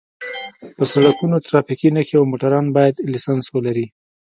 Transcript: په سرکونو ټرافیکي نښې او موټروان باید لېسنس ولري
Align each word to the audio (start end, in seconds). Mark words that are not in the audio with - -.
په 0.77 0.83
سرکونو 0.91 1.43
ټرافیکي 1.47 1.89
نښې 1.95 2.15
او 2.19 2.29
موټروان 2.31 2.65
باید 2.77 2.95
لېسنس 3.11 3.45
ولري 3.51 3.85